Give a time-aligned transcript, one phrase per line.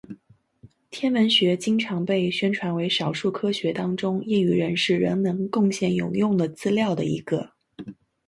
[0.89, 7.51] 天文学经常被宣传为少数科学当中业余人士仍能贡献有用的资料的一个。